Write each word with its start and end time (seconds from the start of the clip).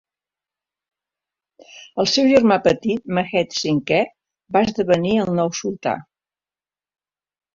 El 2.03 2.07
seu 2.11 2.29
germà 2.31 2.57
petit, 2.69 3.03
Mehmed 3.19 3.53
Cinquè, 3.59 3.99
va 4.57 4.65
esdevenir 4.69 5.13
el 5.25 5.31
nou 5.41 5.55
sultà. 5.59 5.93